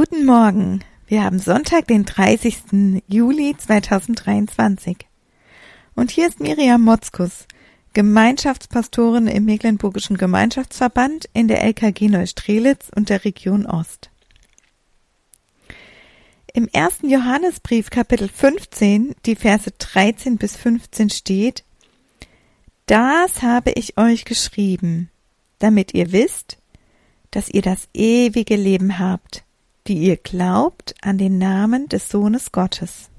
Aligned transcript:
Guten 0.00 0.26
Morgen. 0.26 0.84
Wir 1.08 1.24
haben 1.24 1.40
Sonntag, 1.40 1.88
den 1.88 2.04
30. 2.04 3.02
Juli 3.08 3.56
2023. 3.58 4.96
Und 5.96 6.12
hier 6.12 6.28
ist 6.28 6.38
Miriam 6.38 6.82
Motzkus, 6.82 7.48
Gemeinschaftspastorin 7.94 9.26
im 9.26 9.44
Mecklenburgischen 9.44 10.16
Gemeinschaftsverband 10.16 11.28
in 11.32 11.48
der 11.48 11.64
LKG 11.64 12.10
Neustrelitz 12.10 12.92
und 12.94 13.08
der 13.08 13.24
Region 13.24 13.66
Ost. 13.66 14.10
Im 16.54 16.68
ersten 16.68 17.10
Johannesbrief 17.10 17.90
Kapitel 17.90 18.28
15, 18.28 19.16
die 19.26 19.34
Verse 19.34 19.68
13 19.68 20.36
bis 20.36 20.54
15 20.54 21.10
steht, 21.10 21.64
Das 22.86 23.42
habe 23.42 23.72
ich 23.72 23.98
euch 23.98 24.24
geschrieben, 24.24 25.10
damit 25.58 25.92
ihr 25.92 26.12
wisst, 26.12 26.58
dass 27.32 27.48
ihr 27.48 27.62
das 27.62 27.88
ewige 27.94 28.54
Leben 28.54 29.00
habt 29.00 29.42
die 29.88 29.98
ihr 29.98 30.16
glaubt 30.16 30.94
an 31.02 31.18
den 31.18 31.38
Namen 31.38 31.88
des 31.88 32.08
Sohnes 32.08 32.52
Gottes. 32.52 33.10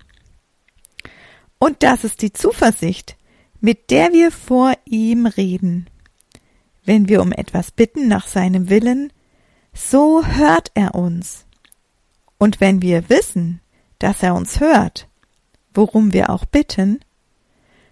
Und 1.58 1.84
das 1.84 2.04
ist 2.04 2.22
die 2.22 2.32
Zuversicht, 2.32 3.18
mit 3.59 3.92
der 3.92 4.14
wir 4.14 4.32
vor 4.32 4.73
ihm 4.86 5.26
reden. 5.26 5.90
Wenn 6.86 7.09
wir 7.09 7.22
um 7.22 7.32
etwas 7.32 7.72
bitten 7.72 8.08
nach 8.08 8.28
seinem 8.28 8.70
Willen, 8.70 9.12
so 9.73 10.26
hört 10.26 10.72
er 10.73 10.95
uns. 10.95 11.45
Und 12.38 12.62
wenn 12.62 12.81
wir 12.81 13.09
wissen, 13.09 13.62
dass 14.00 14.23
er 14.23 14.36
uns 14.36 14.59
hört, 14.59 15.08
worum 15.73 16.14
wir 16.14 16.30
auch 16.30 16.45
bitten, 16.45 17.00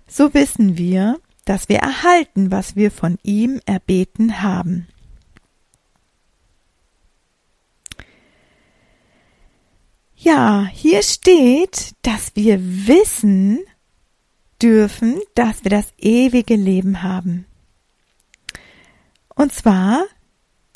so 0.07 0.33
wissen 0.33 0.77
wir, 0.77 1.19
dass 1.43 1.67
wir 1.67 1.79
erhalten, 1.79 2.51
was 2.51 2.75
wir 2.75 2.91
von 2.91 3.17
ihm 3.23 3.59
erbeten 3.65 4.41
haben. 4.41 4.87
Ja, 10.19 10.67
hier 10.73 11.03
steht, 11.03 11.93
dass 12.01 12.35
wir 12.35 12.59
wissen 12.59 13.59
dürfen, 14.59 15.21
dass 15.35 15.63
wir 15.63 15.69
das 15.69 15.93
ewige 15.99 16.55
Leben 16.55 17.03
haben. 17.03 17.45
Und 19.35 19.53
zwar 19.53 20.05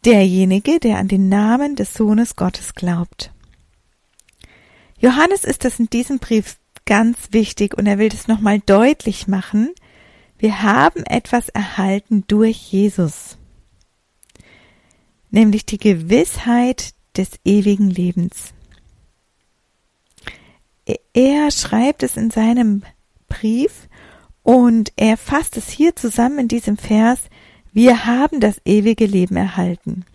derjenige, 0.05 0.79
der 0.79 0.99
an 0.99 1.07
den 1.07 1.27
Namen 1.27 1.75
des 1.75 1.95
Sohnes 1.95 2.35
Gottes 2.35 2.75
glaubt. 2.75 3.31
Johannes 4.99 5.43
ist 5.43 5.65
das 5.65 5.79
in 5.79 5.89
diesem 5.89 6.19
Brief 6.19 6.59
ganz 6.85 7.17
wichtig 7.31 7.75
und 7.75 7.87
er 7.87 7.97
will 7.97 8.09
das 8.09 8.27
nochmal 8.27 8.59
deutlich 8.59 9.27
machen. 9.27 9.73
Wir 10.37 10.61
haben 10.61 11.03
etwas 11.05 11.49
erhalten 11.49 12.25
durch 12.27 12.57
Jesus, 12.71 13.37
nämlich 15.31 15.65
die 15.65 15.79
Gewissheit 15.79 16.93
des 17.17 17.31
ewigen 17.43 17.89
Lebens 17.89 18.53
er 21.13 21.51
schreibt 21.51 22.03
es 22.03 22.17
in 22.17 22.31
seinem 22.31 22.83
Brief 23.27 23.87
und 24.43 24.91
er 24.95 25.17
fasst 25.17 25.57
es 25.57 25.69
hier 25.69 25.95
zusammen 25.95 26.39
in 26.39 26.47
diesem 26.47 26.77
Vers, 26.77 27.19
wir 27.71 28.05
haben 28.05 28.39
das 28.39 28.61
ewige 28.65 29.05
Leben 29.05 29.37
erhalten. 29.37 30.05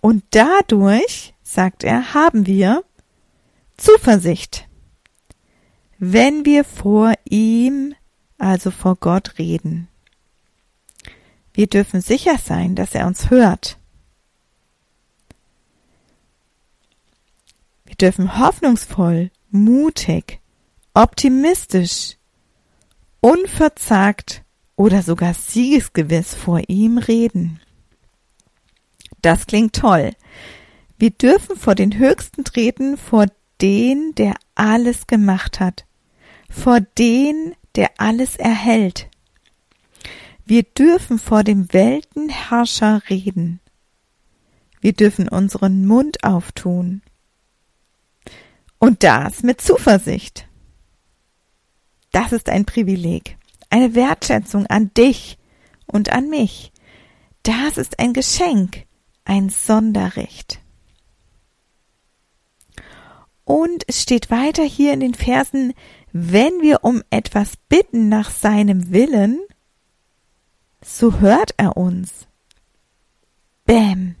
Und 0.00 0.22
dadurch, 0.30 1.34
sagt 1.42 1.84
er, 1.84 2.14
haben 2.14 2.46
wir 2.46 2.84
Zuversicht, 3.76 4.68
wenn 5.98 6.44
wir 6.44 6.64
vor 6.64 7.14
ihm, 7.24 7.94
also 8.38 8.70
vor 8.70 8.96
Gott 8.96 9.38
reden. 9.38 9.88
Wir 11.52 11.66
dürfen 11.66 12.00
sicher 12.00 12.38
sein, 12.38 12.74
dass 12.74 12.94
er 12.94 13.06
uns 13.06 13.30
hört. 13.30 13.78
Wir 17.84 17.96
dürfen 17.96 18.38
hoffnungsvoll 18.38 19.30
mutig, 19.50 20.40
optimistisch, 20.94 22.16
unverzagt 23.20 24.42
oder 24.76 25.02
sogar 25.02 25.34
siegesgewiss 25.34 26.34
vor 26.34 26.62
ihm 26.68 26.98
reden. 26.98 27.60
Das 29.22 29.46
klingt 29.46 29.74
toll. 29.74 30.12
Wir 30.98 31.10
dürfen 31.10 31.56
vor 31.56 31.74
den 31.74 31.98
Höchsten 31.98 32.44
treten, 32.44 32.96
vor 32.96 33.26
den, 33.60 34.14
der 34.16 34.34
alles 34.54 35.06
gemacht 35.06 35.60
hat, 35.60 35.84
vor 36.48 36.80
den, 36.80 37.54
der 37.76 37.90
alles 37.98 38.36
erhält. 38.36 39.08
Wir 40.44 40.62
dürfen 40.62 41.18
vor 41.18 41.44
dem 41.44 41.72
Weltenherrscher 41.72 43.02
reden. 43.08 43.60
Wir 44.80 44.92
dürfen 44.94 45.28
unseren 45.28 45.86
Mund 45.86 46.24
auftun. 46.24 47.02
Und 48.80 49.04
das 49.04 49.42
mit 49.42 49.60
Zuversicht. 49.60 50.48
Das 52.12 52.32
ist 52.32 52.48
ein 52.48 52.64
Privileg, 52.64 53.36
eine 53.68 53.94
Wertschätzung 53.94 54.66
an 54.66 54.90
dich 54.94 55.38
und 55.86 56.10
an 56.10 56.30
mich. 56.30 56.72
Das 57.42 57.76
ist 57.76 57.98
ein 58.00 58.14
Geschenk, 58.14 58.86
ein 59.24 59.50
Sonderrecht. 59.50 60.60
Und 63.44 63.84
es 63.86 64.00
steht 64.00 64.30
weiter 64.30 64.64
hier 64.64 64.94
in 64.94 65.00
den 65.00 65.14
Versen, 65.14 65.74
wenn 66.12 66.62
wir 66.62 66.82
um 66.82 67.02
etwas 67.10 67.58
bitten 67.68 68.08
nach 68.08 68.30
seinem 68.30 68.92
Willen, 68.92 69.40
so 70.82 71.20
hört 71.20 71.52
er 71.58 71.76
uns. 71.76 72.26
Bäm. 73.66 74.16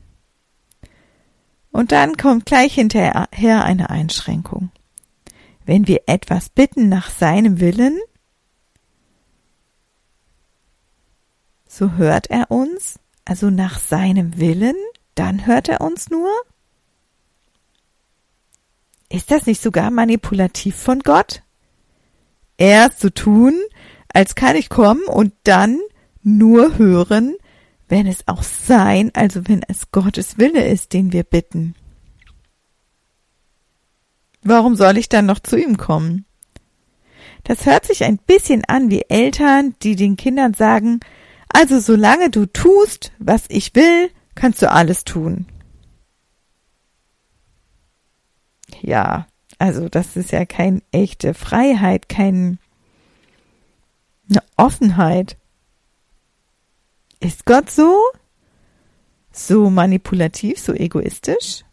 Und 1.72 1.92
dann 1.92 2.16
kommt 2.16 2.46
gleich 2.46 2.74
hinterher 2.74 3.64
eine 3.64 3.90
Einschränkung. 3.90 4.70
Wenn 5.64 5.86
wir 5.86 6.02
etwas 6.06 6.48
bitten 6.48 6.88
nach 6.88 7.10
seinem 7.10 7.60
Willen, 7.60 7.98
so 11.68 11.92
hört 11.92 12.28
er 12.28 12.50
uns, 12.50 12.98
also 13.24 13.50
nach 13.50 13.78
seinem 13.78 14.38
Willen, 14.38 14.74
dann 15.14 15.46
hört 15.46 15.68
er 15.68 15.80
uns 15.80 16.10
nur? 16.10 16.28
Ist 19.08 19.30
das 19.30 19.46
nicht 19.46 19.62
sogar 19.62 19.90
manipulativ 19.90 20.76
von 20.76 21.00
Gott? 21.00 21.42
Erst 22.56 23.00
zu 23.00 23.06
so 23.06 23.10
tun, 23.10 23.54
als 24.08 24.34
kann 24.34 24.56
ich 24.56 24.68
kommen 24.68 25.04
und 25.04 25.32
dann 25.44 25.78
nur 26.22 26.78
hören, 26.78 27.36
wenn 27.90 28.06
es 28.06 28.26
auch 28.26 28.42
sein, 28.42 29.10
also 29.14 29.48
wenn 29.48 29.62
es 29.68 29.90
Gottes 29.90 30.38
Wille 30.38 30.66
ist, 30.66 30.92
den 30.92 31.12
wir 31.12 31.24
bitten. 31.24 31.74
Warum 34.42 34.76
soll 34.76 34.96
ich 34.96 35.08
dann 35.08 35.26
noch 35.26 35.40
zu 35.40 35.58
ihm 35.58 35.76
kommen? 35.76 36.24
Das 37.44 37.66
hört 37.66 37.84
sich 37.84 38.04
ein 38.04 38.18
bisschen 38.18 38.64
an 38.66 38.90
wie 38.90 39.02
Eltern, 39.08 39.74
die 39.82 39.96
den 39.96 40.16
Kindern 40.16 40.54
sagen, 40.54 41.00
also 41.48 41.80
solange 41.80 42.30
du 42.30 42.46
tust, 42.46 43.12
was 43.18 43.44
ich 43.48 43.74
will, 43.74 44.10
kannst 44.36 44.62
du 44.62 44.70
alles 44.70 45.04
tun. 45.04 45.46
Ja, 48.82 49.26
also 49.58 49.88
das 49.88 50.16
ist 50.16 50.30
ja 50.30 50.44
keine 50.46 50.80
echte 50.92 51.34
Freiheit, 51.34 52.08
keine 52.08 52.58
Offenheit. 54.56 55.36
Ist 57.20 57.44
Gott 57.44 57.70
so? 57.70 57.96
So 59.30 59.70
manipulativ, 59.70 60.58
so 60.58 60.72
egoistisch? 60.72 61.64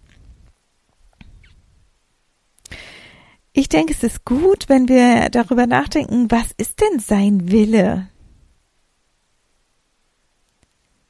Ich 3.54 3.70
denke, 3.70 3.94
es 3.94 4.04
ist 4.04 4.24
gut, 4.24 4.70
wenn 4.70 4.88
wir 4.88 5.30
darüber 5.30 5.66
nachdenken, 5.66 6.30
was 6.30 6.52
ist 6.58 6.80
denn 6.80 7.00
sein 7.00 7.50
Wille? 7.50 8.10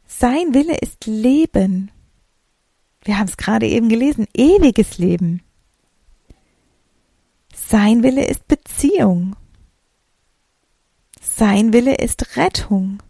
Sein 0.05 0.53
Wille 0.53 0.77
ist 0.77 1.07
Leben. 1.07 1.91
Wir 3.03 3.19
haben 3.19 3.27
es 3.27 3.37
gerade 3.37 3.67
eben 3.67 3.89
gelesen, 3.89 4.27
ewiges 4.33 4.97
Leben. 4.97 5.41
Sein 7.53 8.01
Wille 8.03 8.25
ist 8.25 8.47
Beziehung. 8.47 9.35
Sein 11.19 11.73
Wille 11.73 11.95
ist 11.95 12.37
Rettung. 12.37 13.03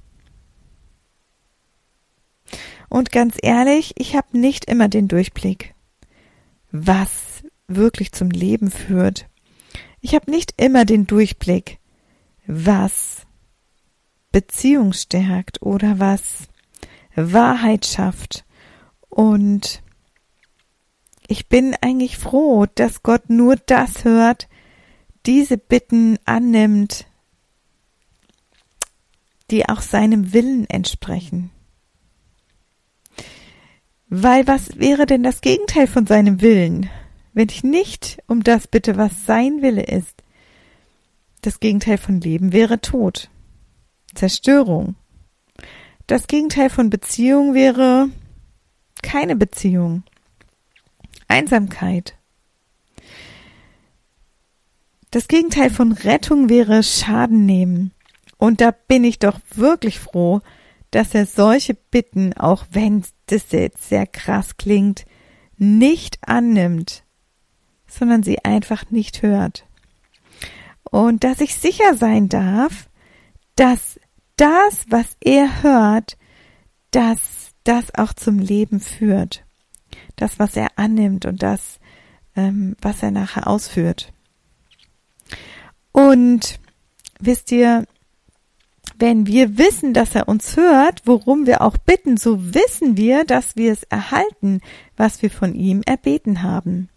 Und 2.89 3.11
ganz 3.11 3.35
ehrlich, 3.41 3.93
ich 3.97 4.15
habe 4.15 4.37
nicht 4.37 4.65
immer 4.65 4.87
den 4.87 5.07
Durchblick, 5.07 5.73
was 6.71 7.43
wirklich 7.67 8.11
zum 8.11 8.29
Leben 8.29 8.71
führt. 8.71 9.27
Ich 9.99 10.15
habe 10.15 10.31
nicht 10.31 10.53
immer 10.57 10.85
den 10.85 11.05
Durchblick, 11.05 11.79
was 12.45 13.25
Beziehung 14.31 14.93
stärkt 14.93 15.61
oder 15.61 15.99
was 15.99 16.47
Wahrheit 17.15 17.85
schafft. 17.85 18.45
Und 19.09 19.81
ich 21.27 21.47
bin 21.47 21.75
eigentlich 21.81 22.17
froh, 22.17 22.67
dass 22.75 23.03
Gott 23.03 23.29
nur 23.29 23.57
das 23.57 24.05
hört, 24.05 24.47
diese 25.25 25.57
Bitten 25.57 26.17
annimmt, 26.23 27.05
die 29.51 29.67
auch 29.67 29.81
seinem 29.81 30.31
Willen 30.31 30.69
entsprechen. 30.69 31.51
Weil 34.09 34.47
was 34.47 34.77
wäre 34.77 35.05
denn 35.05 35.23
das 35.23 35.41
Gegenteil 35.41 35.87
von 35.87 36.05
seinem 36.05 36.41
Willen? 36.41 36.89
wenn 37.37 37.49
ich 37.49 37.63
nicht 37.63 38.17
um 38.25 38.41
das 38.41 38.67
bitte, 38.67 38.97
was 38.97 39.27
sein 39.27 39.61
Wille 39.61 39.83
ist. 39.83 40.23
Das 41.43 41.59
Gegenteil 41.59 41.99
von 41.99 42.19
Leben 42.19 42.51
wäre 42.51 42.81
Tod, 42.81 43.29
Zerstörung. 44.15 44.95
Das 46.07 46.25
Gegenteil 46.25 46.71
von 46.71 46.89
Beziehung 46.89 47.53
wäre 47.53 48.09
keine 49.03 49.35
Beziehung, 49.35 50.01
Einsamkeit. 51.27 52.17
Das 55.11 55.27
Gegenteil 55.27 55.69
von 55.69 55.91
Rettung 55.91 56.49
wäre 56.49 56.81
Schaden 56.81 57.45
nehmen. 57.45 57.91
Und 58.37 58.61
da 58.61 58.71
bin 58.71 59.03
ich 59.03 59.19
doch 59.19 59.39
wirklich 59.53 59.99
froh, 59.99 60.41
dass 60.97 61.13
er 61.13 61.27
solche 61.27 61.75
Bitten, 61.75 62.33
auch 62.33 62.65
wenn 62.71 63.03
das 63.27 63.51
jetzt 63.51 63.87
sehr 63.87 64.07
krass 64.07 64.57
klingt, 64.57 65.05
nicht 65.55 66.17
annimmt, 66.27 67.03
sondern 67.85 68.23
sie 68.23 68.43
einfach 68.43 68.89
nicht 68.89 69.21
hört. 69.21 69.67
Und 70.81 71.23
dass 71.23 71.39
ich 71.39 71.53
sicher 71.53 71.95
sein 71.95 72.29
darf, 72.29 72.89
dass 73.55 73.99
das, 74.37 74.85
was 74.89 75.15
er 75.19 75.61
hört, 75.61 76.17
dass 76.89 77.51
das 77.63 77.93
auch 77.93 78.13
zum 78.13 78.39
Leben 78.39 78.79
führt. 78.79 79.45
Das, 80.15 80.39
was 80.39 80.55
er 80.55 80.79
annimmt 80.79 81.27
und 81.27 81.43
das, 81.43 81.79
ähm, 82.35 82.75
was 82.81 83.03
er 83.03 83.11
nachher 83.11 83.45
ausführt. 83.45 84.11
Und 85.91 86.59
wisst 87.19 87.51
ihr, 87.51 87.85
wenn 88.99 89.27
wir 89.27 89.57
wissen, 89.57 89.93
dass 89.93 90.15
er 90.15 90.27
uns 90.27 90.57
hört, 90.57 91.03
worum 91.05 91.45
wir 91.45 91.61
auch 91.61 91.77
bitten, 91.77 92.17
so 92.17 92.53
wissen 92.53 92.97
wir, 92.97 93.25
dass 93.25 93.55
wir 93.55 93.71
es 93.71 93.83
erhalten, 93.83 94.61
was 94.95 95.21
wir 95.21 95.29
von 95.29 95.53
ihm 95.53 95.81
erbeten 95.85 96.41
haben. 96.41 96.89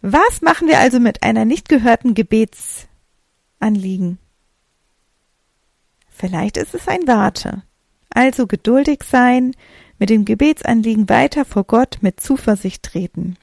Was 0.00 0.42
machen 0.42 0.68
wir 0.68 0.78
also 0.78 1.00
mit 1.00 1.22
einer 1.22 1.44
nicht 1.44 1.68
gehörten 1.68 2.14
Gebetsanliegen? 2.14 4.18
Vielleicht 6.08 6.56
ist 6.56 6.74
es 6.74 6.88
ein 6.88 7.06
Warte. 7.06 7.62
Also 8.10 8.46
geduldig 8.46 9.02
sein, 9.04 9.54
mit 9.98 10.10
dem 10.10 10.24
Gebetsanliegen 10.24 11.08
weiter 11.08 11.44
vor 11.44 11.64
Gott 11.64 11.98
mit 12.00 12.20
Zuversicht 12.20 12.82
treten. 12.82 13.36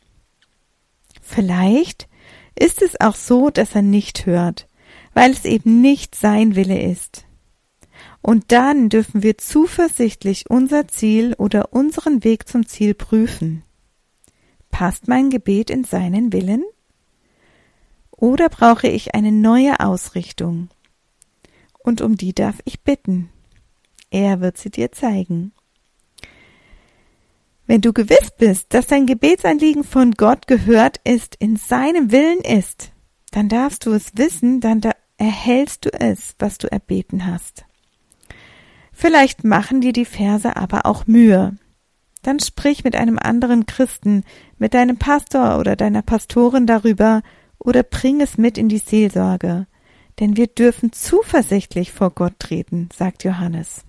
Vielleicht 1.21 2.07
ist 2.55 2.81
es 2.81 2.99
auch 2.99 3.15
so, 3.15 3.49
dass 3.49 3.75
er 3.75 3.83
nicht 3.83 4.25
hört, 4.25 4.66
weil 5.17 5.31
es 5.31 5.45
eben 5.45 5.81
nicht 5.81 6.13
sein 6.13 6.55
Wille 6.55 6.79
ist. 6.79 7.25
Und 8.21 8.51
dann 8.51 8.87
dürfen 8.87 9.23
wir 9.23 9.39
zuversichtlich 9.39 10.47
unser 10.47 10.87
Ziel 10.87 11.33
oder 11.39 11.73
unseren 11.73 12.23
Weg 12.23 12.47
zum 12.47 12.67
Ziel 12.67 12.93
prüfen. 12.93 13.63
Passt 14.69 15.07
mein 15.07 15.31
Gebet 15.31 15.71
in 15.71 15.85
seinen 15.85 16.33
Willen? 16.33 16.63
Oder 18.11 18.47
brauche 18.47 18.87
ich 18.87 19.15
eine 19.15 19.31
neue 19.31 19.79
Ausrichtung? 19.79 20.69
Und 21.79 22.01
um 22.01 22.15
die 22.15 22.35
darf 22.35 22.57
ich 22.65 22.81
bitten. 22.81 23.29
Er 24.11 24.39
wird 24.39 24.59
sie 24.59 24.69
dir 24.69 24.91
zeigen. 24.91 25.51
Wenn 27.65 27.81
du 27.81 27.91
gewiss 27.91 28.29
bist, 28.37 28.71
dass 28.75 28.85
dein 28.85 29.07
Gebetsanliegen 29.07 29.83
von 29.83 30.11
Gott 30.11 30.45
gehört 30.45 30.97
ist, 31.05 31.35
in 31.39 31.55
seinem 31.55 32.11
Willen 32.11 32.41
ist, 32.41 32.91
dann 33.31 33.49
darfst 33.49 33.87
du 33.87 33.93
es 33.93 34.15
wissen, 34.15 34.61
dann 34.61 34.79
da 34.79 34.91
erhältst 35.17 35.85
du 35.85 35.93
es, 35.93 36.35
was 36.39 36.57
du 36.57 36.71
erbeten 36.71 37.25
hast. 37.25 37.65
Vielleicht 38.93 39.43
machen 39.43 39.81
dir 39.81 39.93
die 39.93 40.05
Verse 40.05 40.55
aber 40.55 40.85
auch 40.85 41.05
Mühe. 41.05 41.55
Dann 42.23 42.39
sprich 42.39 42.83
mit 42.83 42.95
einem 42.95 43.19
anderen 43.19 43.65
Christen, 43.65 44.23
mit 44.57 44.73
deinem 44.73 44.97
Pastor 44.97 45.59
oder 45.59 45.75
deiner 45.75 46.01
Pastorin 46.01 46.65
darüber 46.65 47.21
oder 47.59 47.83
bring 47.83 48.21
es 48.21 48.37
mit 48.37 48.57
in 48.57 48.69
die 48.69 48.79
Seelsorge. 48.79 49.67
Denn 50.19 50.35
wir 50.35 50.47
dürfen 50.47 50.91
zuversichtlich 50.91 51.91
vor 51.91 52.09
Gott 52.09 52.39
treten, 52.39 52.89
sagt 52.91 53.23
Johannes. 53.23 53.83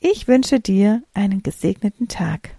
Ich 0.00 0.26
wünsche 0.28 0.60
dir 0.60 1.02
einen 1.14 1.42
gesegneten 1.42 2.08
Tag. 2.08 2.56